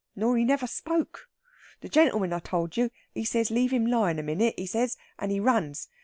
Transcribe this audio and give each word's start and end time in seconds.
Nor 0.15 0.35
he 0.35 0.43
never 0.43 0.65
spoke. 0.65 1.29
The 1.81 1.87
gentleman 1.87 2.33
I 2.33 2.39
told 2.39 2.75
you, 2.75 2.89
he 3.13 3.23
says 3.23 3.51
leave 3.51 3.71
him 3.71 3.85
lyin' 3.85 4.17
a 4.17 4.23
minute, 4.23 4.55
he 4.57 4.65
says, 4.65 4.97
and 5.19 5.31
he 5.31 5.39
runs. 5.39 5.89